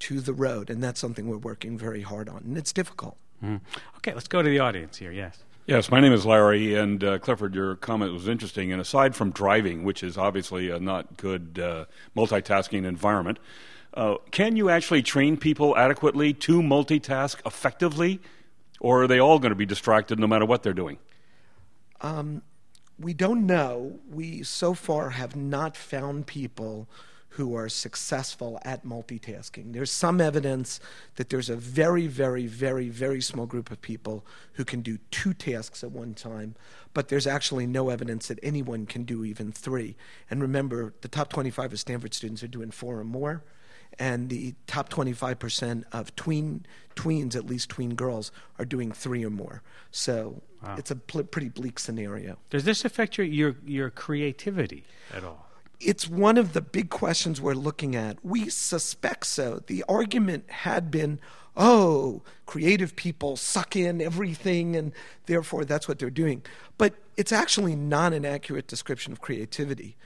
to 0.00 0.20
the 0.20 0.32
road? 0.32 0.70
And 0.70 0.82
that's 0.82 1.00
something 1.00 1.28
we're 1.28 1.38
working 1.38 1.78
very 1.78 2.02
hard 2.02 2.28
on, 2.28 2.42
and 2.44 2.58
it's 2.58 2.72
difficult. 2.72 3.16
Mm. 3.42 3.60
Okay, 3.98 4.12
let's 4.12 4.28
go 4.28 4.42
to 4.42 4.48
the 4.48 4.58
audience 4.58 4.96
here. 4.98 5.12
Yes. 5.12 5.38
Yes, 5.66 5.90
my 5.90 5.98
name 5.98 6.12
is 6.12 6.26
Larry, 6.26 6.74
and 6.74 7.02
uh, 7.02 7.18
Clifford, 7.18 7.54
your 7.54 7.76
comment 7.76 8.12
was 8.12 8.28
interesting. 8.28 8.70
And 8.70 8.82
aside 8.82 9.16
from 9.16 9.30
driving, 9.30 9.82
which 9.82 10.02
is 10.02 10.18
obviously 10.18 10.68
a 10.68 10.78
not 10.78 11.16
good 11.16 11.58
uh, 11.58 11.86
multitasking 12.14 12.84
environment, 12.84 13.38
uh, 13.94 14.16
can 14.30 14.56
you 14.56 14.68
actually 14.68 15.02
train 15.02 15.38
people 15.38 15.74
adequately 15.76 16.34
to 16.34 16.60
multitask 16.60 17.36
effectively, 17.46 18.20
or 18.78 19.04
are 19.04 19.06
they 19.06 19.18
all 19.18 19.38
going 19.38 19.52
to 19.52 19.56
be 19.56 19.64
distracted 19.64 20.18
no 20.18 20.26
matter 20.26 20.44
what 20.44 20.62
they're 20.62 20.74
doing? 20.74 20.98
We 22.98 23.14
don't 23.14 23.46
know. 23.46 23.98
We 24.10 24.42
so 24.42 24.74
far 24.74 25.10
have 25.10 25.34
not 25.34 25.76
found 25.76 26.26
people 26.26 26.88
who 27.34 27.56
are 27.56 27.68
successful 27.68 28.60
at 28.62 28.84
multitasking. 28.84 29.72
There's 29.72 29.90
some 29.90 30.20
evidence 30.20 30.78
that 31.16 31.30
there's 31.30 31.50
a 31.50 31.56
very, 31.56 32.06
very, 32.06 32.46
very, 32.46 32.88
very 32.88 33.20
small 33.20 33.46
group 33.46 33.72
of 33.72 33.80
people 33.80 34.24
who 34.52 34.64
can 34.64 34.82
do 34.82 34.98
two 35.10 35.34
tasks 35.34 35.82
at 35.82 35.90
one 35.90 36.14
time, 36.14 36.54
but 36.92 37.08
there's 37.08 37.26
actually 37.26 37.66
no 37.66 37.88
evidence 37.88 38.28
that 38.28 38.38
anyone 38.40 38.86
can 38.86 39.02
do 39.02 39.24
even 39.24 39.50
three. 39.50 39.96
And 40.30 40.40
remember, 40.40 40.94
the 41.00 41.08
top 41.08 41.32
25 41.32 41.72
of 41.72 41.80
Stanford 41.80 42.14
students 42.14 42.44
are 42.44 42.48
doing 42.48 42.70
four 42.70 43.00
or 43.00 43.04
more, 43.04 43.42
and 43.98 44.28
the 44.30 44.54
top 44.66 44.88
25% 44.88 45.84
of 45.92 46.14
tween 46.16 46.64
tweens, 46.96 47.34
at 47.36 47.46
least 47.46 47.70
tween 47.70 47.94
girls, 47.94 48.30
are 48.58 48.64
doing 48.64 48.92
three 48.92 49.24
or 49.24 49.30
more. 49.30 49.62
So 49.90 50.42
Wow. 50.62 50.76
it's 50.78 50.90
a 50.90 50.96
pl- 50.96 51.24
pretty 51.24 51.50
bleak 51.50 51.78
scenario. 51.78 52.38
Does 52.50 52.64
this 52.64 52.84
affect 52.86 53.18
your, 53.18 53.26
your, 53.26 53.56
your 53.66 53.90
creativity 53.90 54.84
at 55.12 55.22
all? 55.24 55.46
it's 55.80 56.08
one 56.08 56.38
of 56.38 56.54
the 56.54 56.62
big 56.62 56.88
questions 56.88 57.40
we're 57.40 57.52
looking 57.52 57.94
at. 57.94 58.16
We 58.24 58.48
suspect 58.48 59.26
so. 59.26 59.60
The 59.66 59.84
argument 59.88 60.48
had 60.48 60.90
been, 60.90 61.20
oh, 61.56 62.22
creative 62.46 62.96
people 62.96 63.36
suck 63.36 63.76
in 63.76 64.00
everything, 64.00 64.76
and 64.76 64.92
therefore 65.26 65.66
that's 65.66 65.86
what 65.86 65.98
they're 65.98 66.08
doing. 66.08 66.42
But 66.78 66.94
it's 67.18 67.32
actually 67.32 67.76
not 67.76 68.14
an 68.14 68.24
accurate 68.24 68.66
description 68.66 69.12
of 69.12 69.20
creativity. 69.20 69.96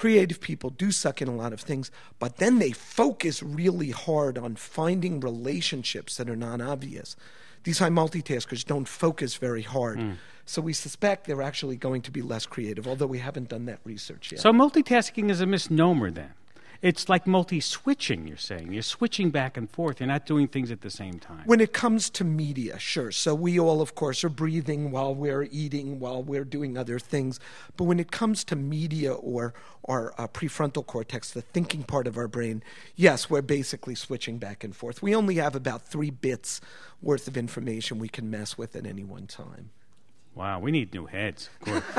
Creative 0.00 0.40
people 0.40 0.70
do 0.70 0.90
suck 0.90 1.20
in 1.20 1.28
a 1.28 1.36
lot 1.36 1.52
of 1.52 1.60
things, 1.60 1.90
but 2.18 2.38
then 2.38 2.58
they 2.58 2.72
focus 2.72 3.42
really 3.42 3.90
hard 3.90 4.38
on 4.38 4.56
finding 4.56 5.20
relationships 5.20 6.16
that 6.16 6.30
are 6.30 6.36
non 6.36 6.62
obvious. 6.62 7.16
These 7.64 7.80
high 7.80 7.90
multitaskers 7.90 8.64
don't 8.64 8.88
focus 8.88 9.36
very 9.36 9.60
hard. 9.60 10.00
Hmm. 10.00 10.12
So 10.46 10.62
we 10.62 10.72
suspect 10.72 11.26
they're 11.26 11.42
actually 11.42 11.76
going 11.76 12.00
to 12.00 12.10
be 12.10 12.22
less 12.22 12.46
creative, 12.46 12.88
although 12.88 13.06
we 13.06 13.18
haven't 13.18 13.50
done 13.50 13.66
that 13.66 13.80
research 13.84 14.32
yet. 14.32 14.40
So 14.40 14.52
multitasking 14.52 15.30
is 15.30 15.42
a 15.42 15.46
misnomer 15.46 16.10
then. 16.10 16.32
It's 16.82 17.10
like 17.10 17.26
multi 17.26 17.60
switching, 17.60 18.26
you're 18.26 18.38
saying. 18.38 18.72
You're 18.72 18.80
switching 18.82 19.28
back 19.28 19.58
and 19.58 19.68
forth. 19.70 20.00
You're 20.00 20.06
not 20.06 20.24
doing 20.24 20.48
things 20.48 20.70
at 20.70 20.80
the 20.80 20.88
same 20.88 21.18
time. 21.18 21.42
When 21.44 21.60
it 21.60 21.74
comes 21.74 22.08
to 22.10 22.24
media, 22.24 22.78
sure. 22.78 23.10
So 23.12 23.34
we 23.34 23.60
all, 23.60 23.82
of 23.82 23.94
course, 23.94 24.24
are 24.24 24.30
breathing 24.30 24.90
while 24.90 25.14
we're 25.14 25.46
eating, 25.50 26.00
while 26.00 26.22
we're 26.22 26.44
doing 26.44 26.78
other 26.78 26.98
things. 26.98 27.38
But 27.76 27.84
when 27.84 28.00
it 28.00 28.10
comes 28.10 28.44
to 28.44 28.56
media 28.56 29.12
or 29.12 29.52
our 29.84 30.14
uh, 30.16 30.26
prefrontal 30.28 30.86
cortex, 30.86 31.30
the 31.30 31.42
thinking 31.42 31.82
part 31.82 32.06
of 32.06 32.16
our 32.16 32.28
brain, 32.28 32.62
yes, 32.96 33.28
we're 33.28 33.42
basically 33.42 33.94
switching 33.94 34.38
back 34.38 34.64
and 34.64 34.74
forth. 34.74 35.02
We 35.02 35.14
only 35.14 35.34
have 35.34 35.54
about 35.54 35.82
three 35.82 36.10
bits 36.10 36.62
worth 37.02 37.28
of 37.28 37.36
information 37.36 37.98
we 37.98 38.08
can 38.08 38.30
mess 38.30 38.56
with 38.56 38.74
at 38.74 38.86
any 38.86 39.04
one 39.04 39.26
time. 39.26 39.68
Wow, 40.34 40.60
we 40.60 40.70
need 40.70 40.94
new 40.94 41.04
heads. 41.04 41.50
Of 41.66 41.66
course. 41.66 41.84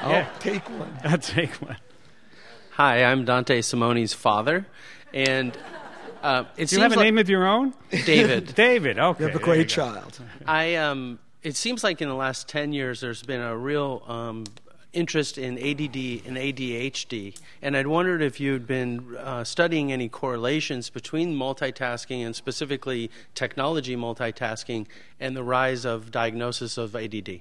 I'll 0.00 0.10
Yeah. 0.10 0.28
take 0.40 0.70
one. 0.70 0.96
I'll 1.04 1.18
take 1.18 1.50
one. 1.60 1.76
Hi, 2.76 3.04
I'm 3.04 3.24
Dante 3.24 3.60
Simone's 3.60 4.14
father, 4.14 4.66
and 5.12 5.56
uh, 6.24 6.42
it 6.56 6.70
Do 6.70 6.74
you 6.74 6.82
have 6.82 6.90
a 6.90 6.96
like 6.96 7.04
name 7.04 7.18
of 7.18 7.28
your 7.28 7.46
own? 7.46 7.72
David. 8.04 8.52
David, 8.56 8.98
okay. 8.98 9.22
You 9.22 9.28
have 9.28 9.40
a 9.40 9.44
great 9.44 9.68
child. 9.68 10.18
I 10.44 10.74
um, 10.74 11.20
it 11.44 11.54
seems 11.54 11.84
like 11.84 12.02
in 12.02 12.08
the 12.08 12.16
last 12.16 12.48
ten 12.48 12.72
years 12.72 13.00
there's 13.00 13.22
been 13.22 13.40
a 13.40 13.56
real 13.56 14.02
um, 14.08 14.42
interest 14.92 15.38
in 15.38 15.56
ADD 15.56 16.26
and 16.26 16.36
ADHD, 16.36 17.38
and 17.62 17.76
I'd 17.76 17.86
wondered 17.86 18.20
if 18.20 18.40
you'd 18.40 18.66
been 18.66 19.16
uh, 19.20 19.44
studying 19.44 19.92
any 19.92 20.08
correlations 20.08 20.90
between 20.90 21.32
multitasking 21.32 22.26
and 22.26 22.34
specifically 22.34 23.08
technology 23.36 23.94
multitasking 23.94 24.86
and 25.20 25.36
the 25.36 25.44
rise 25.44 25.84
of 25.84 26.10
diagnosis 26.10 26.76
of 26.76 26.96
ADD. 26.96 27.38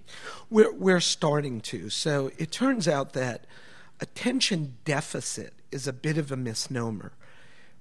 We're, 0.51 0.71
we're 0.73 0.99
starting 0.99 1.59
to. 1.61 1.89
So 1.89 2.29
it 2.37 2.51
turns 2.51 2.87
out 2.87 3.13
that 3.13 3.47
attention 4.03 4.75
deficit 4.83 5.53
is 5.72 5.88
a 5.88 5.93
bit 5.93 6.17
of 6.17 6.29
a 6.29 6.36
misnomer. 6.36 7.13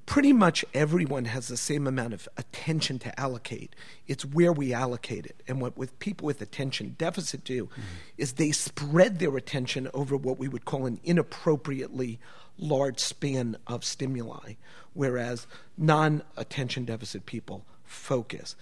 Pretty 0.06 0.32
much 0.32 0.64
everyone 0.72 1.24
has 1.24 1.48
the 1.48 1.56
same 1.56 1.84
amount 1.84 2.14
of 2.14 2.28
attention 2.36 3.00
to 3.00 3.20
allocate. 3.20 3.74
It's 4.06 4.24
where 4.24 4.52
we 4.52 4.72
allocate 4.72 5.26
it. 5.26 5.42
And 5.48 5.60
what 5.60 5.76
with 5.76 5.98
people 5.98 6.24
with 6.26 6.40
attention 6.40 6.94
deficit 6.96 7.42
do 7.42 7.68
is 8.16 8.34
they 8.34 8.52
spread 8.52 9.18
their 9.18 9.36
attention 9.36 9.88
over 9.92 10.16
what 10.16 10.38
we 10.38 10.46
would 10.46 10.64
call 10.64 10.86
an 10.86 11.00
inappropriately 11.02 12.20
large 12.56 13.00
span 13.00 13.56
of 13.66 13.84
stimuli, 13.84 14.54
whereas 14.94 15.48
non 15.76 16.22
attention 16.36 16.84
deficit 16.84 17.26
people 17.26 17.66
focus. 17.84 18.54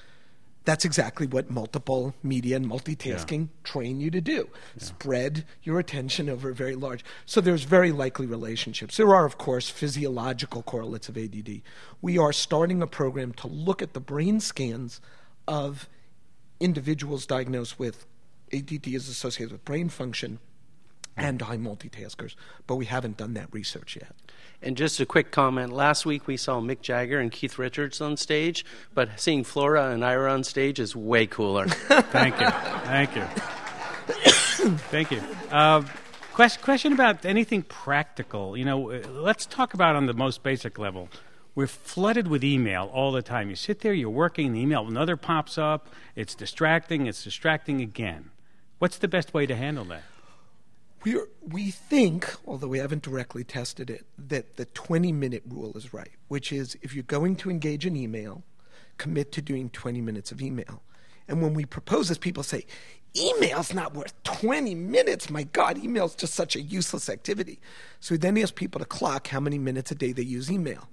That's 0.65 0.85
exactly 0.85 1.27
what 1.27 1.51
multiple 1.51 2.15
media 2.23 2.57
and 2.57 2.67
multitasking 2.67 3.49
train 3.65 4.01
you 4.01 4.11
to 4.11 4.21
do. 4.21 4.49
Spread 4.77 5.47
your 5.63 5.79
attention 5.79 6.29
over 6.29 6.53
very 6.53 6.77
large. 6.77 7.03
So 7.25 7.41
there's 7.41 7.65
very 7.65 7.93
likely 7.93 8.27
relationships. 8.27 8.97
There 8.99 9.15
are, 9.15 9.25
of 9.25 9.39
course, 9.39 9.71
physiological 9.71 10.63
correlates 10.63 11.09
of 11.09 11.17
ADD. 11.17 11.63
We 12.03 12.19
are 12.19 12.33
starting 12.33 12.83
a 12.83 12.87
program 12.87 13.33
to 13.35 13.47
look 13.47 13.81
at 13.81 13.95
the 13.95 14.01
brain 14.01 14.39
scans 14.39 15.01
of 15.49 15.89
individuals 16.61 17.25
diagnosed 17.25 17.79
with 17.79 18.07
ADD 18.53 18.89
is 18.89 19.09
associated 19.09 19.53
with 19.53 19.65
brain 19.65 19.89
function 19.89 20.41
and 21.17 21.43
high 21.43 21.57
multitaskers, 21.57 22.35
but 22.67 22.77
we 22.77 22.87
haven't 22.87 23.17
done 23.17 23.35
that 23.35 23.53
research 23.53 23.97
yet. 24.01 24.15
And 24.63 24.77
just 24.77 25.01
a 25.01 25.07
quick 25.07 25.31
comment. 25.31 25.73
Last 25.73 26.05
week 26.05 26.27
we 26.27 26.37
saw 26.37 26.61
Mick 26.61 26.83
Jagger 26.83 27.19
and 27.19 27.33
Keith 27.33 27.59
Richards 27.59 28.01
on 28.01 28.17
stage, 28.17 28.65
but 28.95 29.09
seeing 29.19 29.45
Flora 29.45 29.91
and 29.91 30.05
Ira 30.05 30.33
on 30.33 30.45
stage 30.45 30.79
is 30.79 30.95
way 30.95 31.27
cooler. 31.27 31.67
Thank 31.69 32.41
you. 32.41 32.51
Thank 32.51 33.17
you. 33.17 33.25
Thank 34.91 35.11
you. 35.11 35.23
Uh, 35.51 35.83
question, 36.33 36.63
question 36.63 36.93
about 36.93 37.25
anything 37.25 37.63
practical. 37.63 38.57
You 38.57 38.67
know, 38.67 38.91
uh, 38.91 39.03
let's 39.09 39.47
talk 39.47 39.73
about 39.73 39.97
on 39.97 40.07
the 40.07 40.15
most 40.15 40.43
basic 40.43 40.79
level. 40.79 41.09
We're 41.55 41.67
flooded 41.67 42.29
with 42.29 42.45
email 42.45 42.91
all 42.93 43.13
the 43.13 43.23
time. 43.23 43.51
You 43.51 43.57
sit 43.57 43.81
there, 43.81 43.93
you're 43.93 44.11
working, 44.11 44.53
the 44.53 44.61
email, 44.61 44.87
another 44.87 45.17
pops 45.17 45.59
up. 45.59 45.89
It's 46.15 46.35
distracting. 46.35 47.07
It's 47.07 47.25
distracting 47.25 47.81
again. 47.81 48.31
What's 48.79 48.99
the 48.99 49.09
best 49.09 49.35
way 49.35 49.47
to 49.47 49.57
handle 49.57 49.85
that? 49.87 50.03
We 51.05 51.17
we 51.41 51.71
think, 51.71 52.33
although 52.47 52.69
we 52.69 52.79
haven't 52.79 53.03
directly 53.03 53.45
tested 53.45 53.91
it, 53.91 54.07
that 54.19 54.57
the 54.57 54.67
20 54.67 55.13
minute 55.13 55.43
rule 55.49 55.77
is 55.77 55.93
right, 55.95 56.11
which 56.29 56.53
is 56.53 56.77
if 56.83 56.95
you're 56.95 57.03
going 57.05 57.37
to 57.37 57.51
engage 57.51 57.87
in 57.87 57.97
email, 57.97 58.43
commit 58.99 59.33
to 59.33 59.43
doing 59.43 59.71
20 59.71 60.01
minutes 60.01 60.31
of 60.31 60.43
email. 60.43 60.83
And 61.27 61.41
when 61.41 61.55
we 61.55 61.65
propose 61.65 62.09
this, 62.09 62.19
people 62.19 62.43
say, 62.43 62.67
email's 63.17 63.73
not 63.73 63.95
worth 63.95 64.21
20 64.25 64.75
minutes. 64.75 65.31
My 65.31 65.45
God, 65.45 65.79
email's 65.79 66.15
just 66.15 66.35
such 66.35 66.57
a 66.57 66.61
useless 66.61 67.09
activity. 67.09 67.61
So 68.01 68.15
we 68.15 68.19
then 68.19 68.37
ask 68.39 68.55
people 68.55 68.81
to 68.81 68.85
clock 68.85 69.29
how 69.29 69.41
many 69.41 69.59
minutes 69.59 69.91
a 69.91 69.95
day 69.95 70.13
they 70.13 70.23
use 70.23 70.51
email. 70.51 70.89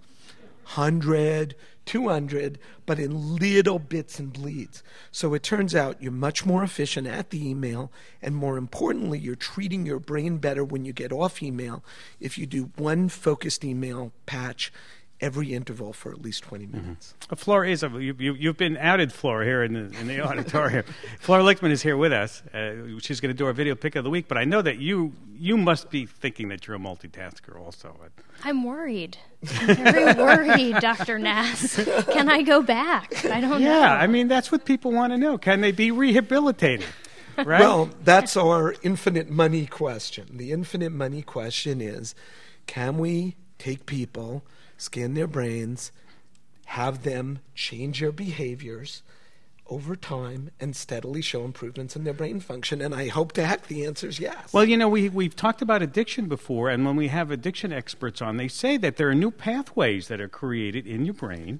100, 0.75 1.55
200, 1.85 2.59
but 2.85 2.99
in 2.99 3.37
little 3.37 3.79
bits 3.79 4.19
and 4.19 4.33
bleeds. 4.33 4.83
So 5.11 5.33
it 5.33 5.41
turns 5.41 5.73
out 5.73 6.01
you're 6.01 6.11
much 6.11 6.45
more 6.45 6.61
efficient 6.61 7.07
at 7.07 7.29
the 7.29 7.49
email, 7.49 7.91
and 8.21 8.35
more 8.35 8.57
importantly, 8.57 9.17
you're 9.17 9.35
treating 9.35 9.85
your 9.85 9.99
brain 9.99 10.37
better 10.37 10.63
when 10.63 10.83
you 10.83 10.91
get 10.91 11.13
off 11.13 11.41
email 11.41 11.83
if 12.19 12.37
you 12.37 12.45
do 12.45 12.71
one 12.75 13.07
focused 13.07 13.63
email 13.63 14.11
patch 14.25 14.71
every 15.19 15.53
interval 15.53 15.93
for 15.93 16.11
at 16.11 16.21
least 16.21 16.43
20 16.43 16.67
minutes. 16.67 17.15
Uh, 17.29 17.35
Flora 17.35 17.69
is 17.69 17.83
a, 17.83 17.89
you, 17.89 18.15
you, 18.19 18.33
you've 18.33 18.57
been 18.57 18.77
outed, 18.77 19.11
Flora, 19.11 19.45
here 19.45 19.63
in 19.63 19.73
the, 19.73 19.99
in 19.99 20.07
the 20.07 20.21
auditorium. 20.21 20.83
Flora 21.19 21.43
Lichtman 21.43 21.71
is 21.71 21.81
here 21.81 21.97
with 21.97 22.13
us. 22.13 22.43
Uh, 22.53 22.99
she's 22.99 23.19
going 23.19 23.33
to 23.33 23.37
do 23.37 23.45
our 23.45 23.53
video 23.53 23.75
pick 23.75 23.95
of 23.95 24.03
the 24.03 24.09
week, 24.09 24.27
but 24.27 24.37
I 24.37 24.43
know 24.43 24.61
that 24.61 24.77
you 24.77 25.13
you 25.39 25.55
must 25.55 25.91
be 25.91 26.05
thinking 26.07 26.47
that 26.47 26.65
you're 26.65 26.75
a 26.75 26.79
multitasker 26.79 27.59
also. 27.59 27.95
I'm 28.43 28.63
worried. 28.63 29.17
I'm 29.59 29.75
very 29.75 30.13
worried, 30.13 30.75
Dr. 30.81 31.19
Nass. 31.19 31.75
Can 32.11 32.27
I 32.27 32.41
go 32.41 32.63
back? 32.63 33.23
I 33.25 33.39
don't 33.41 33.49
know. 33.51 33.57
Yeah, 33.57 33.93
I 33.93 34.07
mean 34.07 34.27
that's 34.27 34.51
what 34.51 34.65
people 34.65 34.91
want 34.91 35.13
to 35.13 35.17
know. 35.17 35.37
Can 35.37 35.61
they 35.61 35.71
be 35.71 35.91
rehabilitated? 35.91 36.87
Right? 37.37 37.59
Well, 37.59 37.91
that's 38.03 38.35
our 38.35 38.73
infinite 38.81 39.29
money 39.29 39.67
question. 39.67 40.37
The 40.37 40.51
infinite 40.51 40.91
money 40.91 41.21
question 41.21 41.81
is 41.81 42.15
can 42.65 42.97
we 42.97 43.35
take 43.59 43.85
people, 43.85 44.43
scan 44.77 45.13
their 45.13 45.27
brains, 45.27 45.91
have 46.65 47.03
them 47.03 47.39
change 47.55 47.99
their 47.99 48.11
behaviors 48.11 49.03
over 49.69 49.97
time, 49.97 50.49
and 50.61 50.75
steadily 50.75 51.21
show 51.21 51.43
improvements 51.43 51.95
in 51.95 52.05
their 52.05 52.13
brain 52.13 52.39
function? 52.39 52.81
And 52.81 52.95
I 52.95 53.09
hope 53.09 53.33
to 53.33 53.45
heck 53.45 53.67
the 53.67 53.85
answer 53.85 54.07
is 54.07 54.19
yes. 54.19 54.53
Well, 54.53 54.63
you 54.63 54.77
know, 54.77 54.87
we, 54.87 55.09
we've 55.09 55.35
talked 55.35 55.61
about 55.61 55.81
addiction 55.81 56.27
before, 56.27 56.69
and 56.69 56.85
when 56.85 56.95
we 56.95 57.09
have 57.09 57.31
addiction 57.31 57.73
experts 57.73 58.21
on, 58.21 58.37
they 58.37 58.47
say 58.47 58.77
that 58.77 58.95
there 58.95 59.09
are 59.09 59.15
new 59.15 59.31
pathways 59.31 60.07
that 60.07 60.21
are 60.21 60.29
created 60.29 60.87
in 60.87 61.03
your 61.03 61.13
brain. 61.13 61.59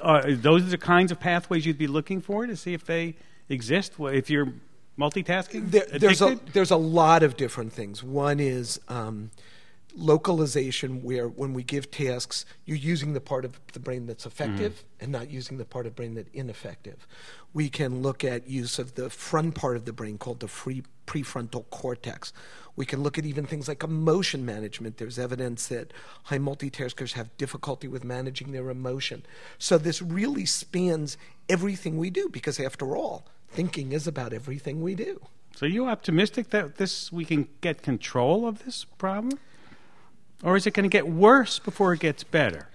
Uh, 0.00 0.22
those 0.28 0.62
are 0.62 0.70
the 0.70 0.78
kinds 0.78 1.10
of 1.10 1.18
pathways 1.18 1.66
you'd 1.66 1.78
be 1.78 1.86
looking 1.88 2.20
for 2.20 2.46
to 2.46 2.56
see 2.56 2.72
if 2.72 2.84
they 2.84 3.16
exist. 3.48 3.94
If 3.98 4.30
you're 4.30 4.52
multitasking, 4.98 5.70
There, 5.70 5.86
there's, 5.86 6.22
a, 6.22 6.38
there's 6.52 6.70
a 6.70 6.76
lot 6.76 7.22
of 7.22 7.36
different 7.36 7.72
things. 7.72 8.02
One 8.02 8.38
is 8.38 8.80
um, 8.88 9.30
localization 9.96 11.02
where 11.02 11.28
when 11.28 11.52
we 11.52 11.62
give 11.62 11.90
tasks, 11.90 12.44
you're 12.64 12.76
using 12.76 13.12
the 13.12 13.20
part 13.20 13.44
of 13.44 13.60
the 13.72 13.80
brain 13.80 14.06
that's 14.06 14.26
effective 14.26 14.72
mm-hmm. 14.72 15.04
and 15.04 15.12
not 15.12 15.30
using 15.30 15.58
the 15.58 15.64
part 15.64 15.86
of 15.86 15.94
brain 15.94 16.14
that's 16.14 16.30
ineffective. 16.32 17.06
We 17.52 17.68
can 17.68 18.02
look 18.02 18.24
at 18.24 18.48
use 18.48 18.78
of 18.78 18.94
the 18.94 19.08
front 19.08 19.54
part 19.54 19.76
of 19.76 19.84
the 19.84 19.92
brain 19.92 20.18
called 20.18 20.40
the 20.40 20.48
free 20.48 20.82
prefrontal 21.06 21.64
cortex. 21.70 22.32
We 22.76 22.86
can 22.86 23.02
look 23.02 23.18
at 23.18 23.24
even 23.24 23.46
things 23.46 23.68
like 23.68 23.84
emotion 23.84 24.44
management. 24.44 24.96
There's 24.96 25.18
evidence 25.18 25.68
that 25.68 25.92
high 26.24 26.38
multitaskers 26.38 27.12
have 27.12 27.36
difficulty 27.36 27.86
with 27.86 28.02
managing 28.02 28.50
their 28.50 28.70
emotion. 28.70 29.24
So 29.58 29.78
this 29.78 30.02
really 30.02 30.46
spans 30.46 31.16
everything 31.48 31.98
we 31.98 32.10
do 32.10 32.28
because 32.28 32.58
after 32.58 32.96
all, 32.96 33.26
thinking 33.48 33.92
is 33.92 34.08
about 34.08 34.32
everything 34.32 34.82
we 34.82 34.96
do. 34.96 35.20
So 35.54 35.66
are 35.66 35.68
you 35.68 35.86
optimistic 35.86 36.50
that 36.50 36.78
this 36.78 37.12
we 37.12 37.24
can 37.24 37.46
get 37.60 37.82
control 37.82 38.48
of 38.48 38.64
this 38.64 38.84
problem? 38.98 39.38
Or 40.44 40.56
is 40.56 40.66
it 40.66 40.74
going 40.74 40.84
to 40.84 40.90
get 40.90 41.08
worse 41.08 41.58
before 41.58 41.94
it 41.94 42.00
gets 42.00 42.22
better? 42.22 42.68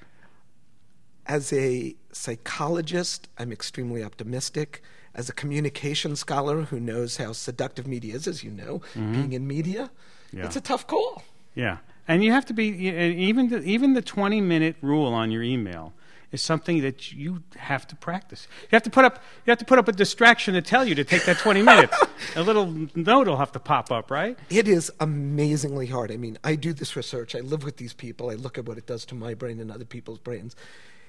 As 1.28 1.54
a 1.54 1.96
psychologist, 2.12 3.30
I'm 3.38 3.52
extremely 3.52 4.04
optimistic. 4.04 4.82
As 5.14 5.30
a 5.30 5.34
communication 5.34 6.16
scholar 6.16 6.64
who 6.64 6.80
knows 6.80 7.18
how 7.18 7.34
seductive 7.34 7.86
media 7.86 8.16
is, 8.16 8.28
as 8.28 8.44
you 8.44 8.50
know, 8.50 8.80
mm-hmm. 8.94 9.12
being 9.14 9.34
in 9.34 9.48
media, 9.48 9.92
Yeah. 10.34 10.46
it's 10.46 10.56
a 10.56 10.62
tough 10.62 10.88
call. 10.88 11.24
Yeah, 11.54 11.78
and 12.08 12.24
you 12.24 12.32
have 12.32 12.46
to 12.48 12.54
be 12.54 12.68
even 12.68 13.50
the, 13.50 13.62
even 13.62 13.94
the 13.94 14.02
twenty 14.02 14.40
minute 14.40 14.76
rule 14.82 15.14
on 15.14 15.30
your 15.32 15.44
email 15.44 15.94
is 16.32 16.42
something 16.42 16.82
that 16.82 17.12
you 17.12 17.44
have 17.58 17.88
to 17.88 17.96
practice. 17.96 18.48
You 18.64 18.70
have 18.72 18.84
to 18.84 18.90
put 18.90 19.06
up 19.06 19.24
you 19.46 19.52
have 19.52 19.58
to 19.60 19.66
put 19.66 19.80
up 19.80 19.88
a 19.88 19.92
distraction 19.92 20.54
to 20.54 20.62
tell 20.62 20.86
you 20.86 20.96
to 20.96 21.04
take 21.04 21.26
that 21.26 21.38
twenty 21.38 21.62
minutes. 21.62 21.98
a 22.36 22.44
little 22.44 22.88
note 22.96 23.28
will 23.28 23.38
have 23.38 23.52
to 23.54 23.60
pop 23.60 23.92
up, 23.92 24.12
right? 24.12 24.38
It 24.50 24.68
is 24.68 24.92
amazingly 25.00 25.88
hard. 25.88 26.12
I 26.12 26.18
mean, 26.18 26.38
I 26.44 26.56
do 26.56 26.74
this 26.74 26.96
research. 26.96 27.36
I 27.36 27.40
live 27.40 27.64
with 27.64 27.78
these 27.78 27.94
people. 27.94 28.30
I 28.30 28.36
look 28.36 28.58
at 28.58 28.66
what 28.66 28.78
it 28.78 28.86
does 28.86 29.06
to 29.06 29.16
my 29.16 29.34
brain 29.34 29.60
and 29.60 29.72
other 29.72 29.86
people's 29.86 30.20
brains, 30.20 30.56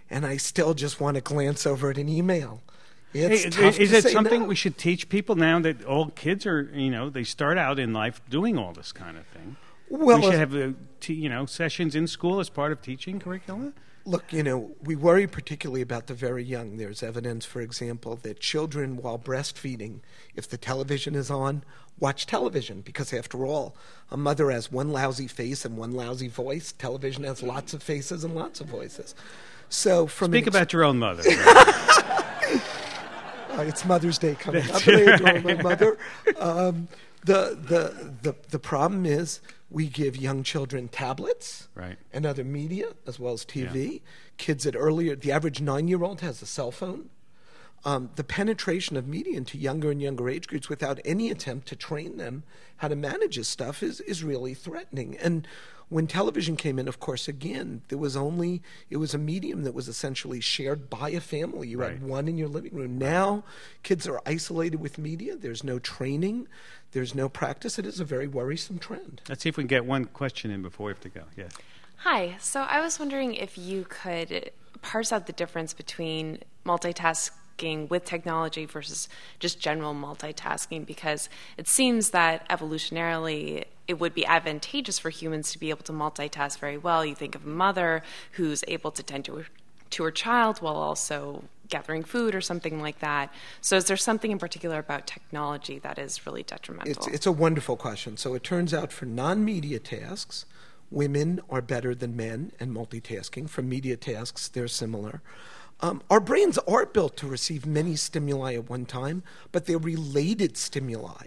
and 0.09 0.25
I 0.25 0.37
still 0.37 0.75
just 0.75 1.01
want 1.01 1.17
to 1.17 1.21
glance 1.21 1.67
over 1.67 1.91
at 1.91 1.99
an 1.99 2.09
email. 2.09 2.63
It's 3.13 3.57
Hey, 3.57 3.69
is 3.83 3.93
it 3.93 4.05
something 4.05 4.43
no. 4.43 4.47
we 4.47 4.55
should 4.55 4.79
teach 4.79 5.09
people 5.09 5.35
now 5.35 5.59
that 5.61 5.85
all 5.85 6.11
kids 6.11 6.47
are 6.47 6.71
you 6.73 6.91
know 6.91 7.11
they 7.11 7.25
start 7.25 7.59
out 7.59 7.79
in 7.79 7.93
life 7.93 8.21
doing 8.31 8.57
all 8.57 8.73
this 8.73 8.93
kind 8.93 9.17
of 9.17 9.27
thing? 9.27 9.57
Well, 9.91 10.19
we 10.19 10.25
should 10.25 10.35
have 10.35 10.55
uh, 10.55 10.73
t- 11.01 11.15
you 11.15 11.29
know 11.29 11.47
sessions 11.47 11.95
in 11.95 12.07
school 12.07 12.41
as 12.41 12.49
part 12.49 12.73
of 12.73 12.81
teaching 12.81 13.19
curricula. 13.19 13.73
Look, 14.07 14.33
you 14.33 14.43
know, 14.43 14.71
we 14.83 14.97
worry 14.97 15.27
particularly 15.27 15.83
about 15.83 16.07
the 16.07 16.15
very 16.15 16.43
young. 16.43 16.79
There's 16.79 17.03
evidence, 17.03 17.45
for 17.45 17.61
example, 17.61 18.17
that 18.23 18.41
children, 18.41 18.97
while 18.97 19.19
breastfeeding, 19.19 20.01
if 20.35 20.49
the 20.49 20.57
television 20.57 21.15
is 21.15 21.31
on, 21.31 21.65
watch 21.99 22.25
television 22.25 22.81
because, 22.81 23.13
after 23.13 23.45
all, 23.45 23.77
a 24.11 24.17
mother 24.17 24.51
has 24.51 24.73
one 24.73 24.91
lousy 24.91 25.27
face 25.27 25.67
and 25.67 25.77
one 25.77 25.93
lousy 25.93 26.29
voice. 26.29 26.73
Television 26.73 27.25
has 27.25 27.43
lots 27.43 27.75
of 27.75 27.83
faces 27.83 28.25
and 28.25 28.35
lots 28.35 28.61
of 28.63 28.69
voices. 28.69 29.15
So, 29.69 30.07
from 30.07 30.33
Speak 30.33 30.47
ex- 30.47 30.57
about 30.57 30.73
your 30.73 30.85
own 30.85 30.99
mother. 30.99 31.23
Uh, 33.53 33.63
it's 33.63 33.85
Mother's 33.85 34.17
Day 34.17 34.37
coming 34.37 34.63
up, 34.71 34.87
and 34.87 34.97
I 34.97 35.15
adore 35.15 35.41
my 35.41 35.55
mother. 35.61 35.99
Um, 36.39 36.87
the, 37.25 37.57
the, 37.61 38.13
the, 38.23 38.35
the 38.51 38.59
problem 38.59 39.05
is 39.07 39.41
we 39.71 39.87
give 39.87 40.17
young 40.17 40.43
children 40.43 40.89
tablets 40.89 41.69
Right. 41.75 41.97
and 42.13 42.27
other 42.27 42.45
media 42.45 42.87
as 43.07 43.19
well 43.21 43.33
as 43.35 43.45
TV. 43.45 44.01
Kids 44.37 44.67
at 44.67 44.75
earlier, 44.75 45.15
the 45.17 45.31
average 45.33 45.61
nine 45.61 45.87
year 45.89 46.03
old 46.03 46.21
has 46.23 46.43
a 46.43 46.47
cell 46.47 46.71
phone. 46.71 47.11
Um, 47.85 48.11
the 48.17 48.25
penetration 48.25 48.97
of 48.97 49.09
media 49.09 49.37
into 49.37 49.57
younger 49.57 49.91
and 49.91 50.03
younger 50.03 50.29
age 50.29 50.47
groups 50.47 50.69
without 50.69 51.01
any 51.05 51.31
attempt 51.31 51.67
to 51.69 51.77
train 51.77 52.19
them 52.19 52.43
how 52.77 52.89
to 52.89 52.97
manage 52.97 53.37
this 53.37 53.49
stuff 53.49 53.83
is, 53.83 54.01
is 54.03 54.23
really 54.23 54.53
threatening. 54.55 55.17
And 55.17 55.47
when 55.89 56.07
television 56.07 56.57
came 56.57 56.79
in, 56.79 56.89
of 56.89 57.01
course, 57.01 57.27
again, 57.27 57.83
there 57.89 57.99
was 57.99 58.17
only, 58.17 58.63
it 58.91 58.99
was 58.99 59.13
a 59.13 59.19
medium 59.19 59.65
that 59.65 59.75
was 59.75 59.89
essentially 59.89 60.41
shared 60.41 60.89
by 60.89 61.11
a 61.11 61.21
family. 61.21 61.69
You 61.69 61.81
Right. 61.81 61.93
had 61.93 62.03
one 62.03 62.29
in 62.29 62.39
your 62.39 62.49
living 62.49 62.75
room. 62.75 62.97
Now, 62.99 63.45
kids 63.83 64.07
are 64.07 64.21
isolated 64.25 64.79
with 64.81 64.99
media. 64.99 65.35
There's 65.37 65.65
no 65.65 65.79
training, 65.79 66.49
there's 66.93 67.15
no 67.15 67.29
practice. 67.29 67.79
It 67.79 67.87
is 67.87 67.99
a 67.99 68.05
very 68.05 68.29
worrisome 68.29 68.79
trend. 68.79 69.23
Let's 69.29 69.43
see 69.43 69.49
if 69.49 69.57
we 69.57 69.65
can 69.65 69.69
get 69.69 69.85
one 69.85 70.05
question 70.05 70.51
in 70.51 70.63
before 70.63 70.87
we 70.87 70.93
have 70.93 71.01
to 71.01 71.09
go. 71.09 71.23
Yes. 71.37 71.53
Hi. 71.99 72.37
So 72.41 72.61
I 72.61 72.81
was 72.81 72.99
wondering 72.99 73.35
if 73.35 73.59
you 73.59 73.85
could 73.89 74.53
parse 74.83 75.13
out 75.13 75.27
the 75.27 75.33
difference 75.33 75.75
between 75.75 76.39
with 77.61 78.05
technology 78.05 78.65
versus 78.65 79.09
just 79.39 79.61
general 79.61 79.95
multitasking 79.95 80.87
because 80.87 81.29
it 81.57 81.69
seems 81.69 82.11
that 82.11 82.49
evolutionarily 82.49 83.65
it 83.87 83.99
would 83.99 84.15
be 84.15 84.25
advantageous 84.25 84.99
for 84.99 85.11
humans 85.11 85.53
to 85.53 85.59
be 85.59 85.71
able 85.71 85.83
to 85.83 85.93
multitask 85.93 86.59
very 86.59 86.79
well. 86.79 87.05
You 87.05 87.15
think 87.15 87.35
of 87.35 87.45
a 87.45 87.49
mother 87.49 88.03
who's 88.33 88.65
able 88.69 88.91
to 88.93 89.03
tend 89.03 89.25
to 89.27 89.37
her, 89.37 89.47
to 89.91 90.05
her 90.05 90.11
child 90.11 90.59
while 90.59 90.77
also 90.77 91.45
gathering 91.69 92.03
food 92.03 92.35
or 92.35 92.41
something 92.41 92.81
like 92.81 93.01
that. 93.01 93.33
So 93.61 93.77
is 93.77 93.85
there 93.85 93.97
something 93.97 94.31
in 94.31 94.39
particular 94.39 94.79
about 94.79 95.07
technology 95.07 95.79
that 95.81 95.99
is 95.99 96.27
really 96.27 96.43
detrimental? 96.43 96.91
It's, 96.91 97.07
it's 97.07 97.27
a 97.27 97.33
wonderful 97.33 97.77
question. 97.77 98.17
So 98.17 98.35
it 98.35 98.43
turns 98.43 98.75
out 98.75 98.93
for 98.93 99.07
non 99.07 99.45
media 99.45 99.79
tasks, 99.79 100.47
women 100.91 101.41
are 101.49 101.63
better 101.63 101.95
than 101.95 102.17
men 102.17 102.53
in 102.61 102.75
multitasking. 102.75 103.49
For 103.49 103.63
media 103.63 103.97
tasks, 103.97 104.49
they're 104.49 104.69
similar. 104.69 105.23
Um, 105.83 106.03
our 106.11 106.21
brains 106.21 106.59
are 106.59 106.85
built 106.85 107.17
to 107.19 107.27
receive 107.27 107.65
many 107.65 107.97
stimuli 107.97 108.55
at 108.55 108.69
one 108.69 108.85
time, 108.85 109.23
but 109.51 109.67
they're 109.67 109.79
related 109.79 110.57
stimuli. 110.57 111.27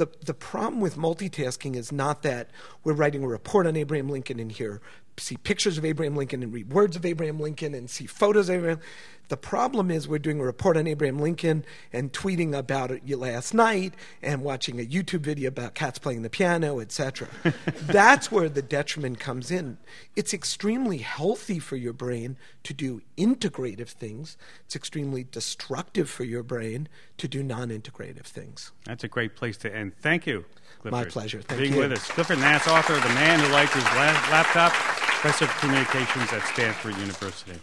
The, 0.00 0.08
the 0.24 0.32
problem 0.32 0.80
with 0.80 0.96
multitasking 0.96 1.76
is 1.76 1.92
not 1.92 2.22
that 2.22 2.48
we're 2.82 2.94
writing 2.94 3.22
a 3.22 3.28
report 3.28 3.66
on 3.66 3.76
Abraham 3.76 4.08
Lincoln 4.08 4.40
and 4.40 4.50
here 4.50 4.80
see 5.20 5.36
pictures 5.36 5.78
of 5.78 5.84
Abraham 5.84 6.16
Lincoln 6.16 6.42
and 6.42 6.52
read 6.52 6.72
words 6.72 6.96
of 6.96 7.04
Abraham 7.04 7.38
Lincoln 7.38 7.74
and 7.74 7.88
see 7.88 8.06
photos 8.06 8.48
of 8.48 8.56
Abraham. 8.56 8.80
The 9.28 9.36
problem 9.36 9.92
is 9.92 10.08
we're 10.08 10.18
doing 10.18 10.40
a 10.40 10.44
report 10.44 10.76
on 10.76 10.88
Abraham 10.88 11.20
Lincoln 11.20 11.64
and 11.92 12.12
tweeting 12.12 12.52
about 12.52 12.90
it 12.90 13.08
last 13.16 13.54
night 13.54 13.94
and 14.22 14.42
watching 14.42 14.80
a 14.80 14.84
YouTube 14.84 15.20
video 15.20 15.48
about 15.48 15.74
cats 15.74 16.00
playing 16.00 16.22
the 16.22 16.30
piano, 16.30 16.80
etc. 16.80 17.28
That's 17.82 18.32
where 18.32 18.48
the 18.48 18.62
detriment 18.62 19.20
comes 19.20 19.52
in. 19.52 19.78
It's 20.16 20.34
extremely 20.34 20.98
healthy 20.98 21.60
for 21.60 21.76
your 21.76 21.92
brain 21.92 22.38
to 22.64 22.74
do 22.74 23.02
integrative 23.16 23.90
things. 23.90 24.36
It's 24.64 24.74
extremely 24.74 25.22
destructive 25.22 26.10
for 26.10 26.24
your 26.24 26.42
brain 26.42 26.88
to 27.18 27.28
do 27.28 27.44
non-integrative 27.44 28.26
things. 28.26 28.72
That's 28.84 29.04
a 29.04 29.08
great 29.08 29.36
place 29.36 29.56
to 29.58 29.72
end. 29.72 29.89
Thank 30.00 30.26
you. 30.26 30.44
Clifford, 30.82 30.92
My 30.92 31.04
pleasure. 31.04 31.38
for 31.38 31.44
Thank 31.48 31.60
being 31.60 31.74
you. 31.74 31.80
with 31.80 31.92
us. 31.92 32.08
Clifford 32.08 32.38
Nass, 32.38 32.66
author 32.66 32.94
of 32.94 33.02
The 33.02 33.08
Man 33.10 33.38
Who 33.40 33.48
Liked 33.52 33.74
His 33.74 33.84
Laptop, 33.84 34.72
professor 34.72 35.44
of 35.44 35.50
communications 35.58 36.32
at 36.32 36.42
Stanford 36.46 36.96
University. 36.96 37.60